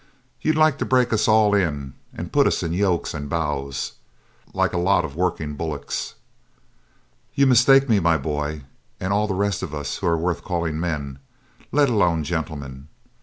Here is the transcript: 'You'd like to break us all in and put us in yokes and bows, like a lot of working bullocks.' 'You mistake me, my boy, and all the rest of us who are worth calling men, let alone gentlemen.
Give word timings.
'You'd 0.41 0.55
like 0.57 0.79
to 0.79 0.83
break 0.85 1.13
us 1.13 1.27
all 1.27 1.53
in 1.53 1.93
and 2.11 2.33
put 2.33 2.47
us 2.47 2.63
in 2.63 2.73
yokes 2.73 3.13
and 3.13 3.29
bows, 3.29 3.91
like 4.51 4.73
a 4.73 4.79
lot 4.79 5.05
of 5.05 5.15
working 5.15 5.53
bullocks.' 5.53 6.15
'You 7.35 7.45
mistake 7.45 7.87
me, 7.87 7.99
my 7.99 8.17
boy, 8.17 8.63
and 8.99 9.13
all 9.13 9.27
the 9.27 9.35
rest 9.35 9.61
of 9.61 9.75
us 9.75 9.97
who 9.97 10.07
are 10.07 10.17
worth 10.17 10.43
calling 10.43 10.79
men, 10.79 11.19
let 11.71 11.87
alone 11.87 12.23
gentlemen. 12.23 12.87